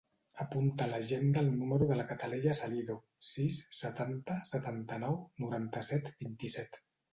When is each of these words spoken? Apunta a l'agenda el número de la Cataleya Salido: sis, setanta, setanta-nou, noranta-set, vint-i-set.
Apunta 0.43 0.85
a 0.85 0.89
l'agenda 0.93 1.43
el 1.45 1.51
número 1.57 1.89
de 1.91 1.97
la 1.99 2.05
Cataleya 2.13 2.55
Salido: 2.61 2.97
sis, 3.29 3.59
setanta, 3.83 4.41
setanta-nou, 4.55 5.23
noranta-set, 5.47 6.13
vint-i-set. 6.27 6.85